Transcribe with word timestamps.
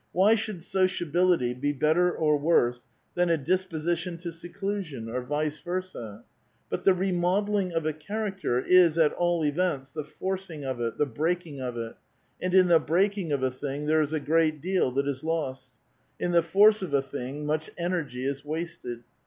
Why 0.13 0.33
should 0.33 0.63
sociability 0.63 1.51
l>e 1.53 1.73
better 1.73 2.11
or 2.11 2.35
worse 2.39 2.87
than 3.13 3.29
a 3.29 3.37
disposition 3.37 4.17
to 4.17 4.31
seclusion, 4.31 5.07
or 5.07 5.21
vice 5.21 5.59
versa 5.59 6.21
f 6.21 6.25
But 6.71 6.85
the 6.85 6.93
remodelling 6.95 7.71
of 7.71 7.85
a 7.85 7.93
charactu 7.93 8.65
is, 8.65 8.97
at 8.97 9.13
all 9.13 9.45
events, 9.45 9.93
the 9.93 10.03
forcing 10.03 10.65
of 10.65 10.79
it, 10.81 10.97
the 10.97 11.05
breaking 11.05 11.59
of 11.59 11.77
it; 11.77 11.97
and 12.41 12.55
in 12.55 12.67
the 12.67 12.79
breaking 12.79 13.31
of 13.31 13.43
a 13.43 13.51
thing 13.51 13.85
there 13.85 14.01
is 14.01 14.11
a 14.11 14.19
great 14.19 14.59
deal 14.59 14.89
that 14.93 15.07
is 15.07 15.23
lost; 15.23 15.69
in 16.19 16.31
the 16.31 16.41
forcing 16.41 16.87
of 16.87 16.95
a 16.95 17.03
thing 17.03 17.45
much 17.45 17.69
energy 17.77 18.25
is 18.25 18.43
wasted. 18.43 19.03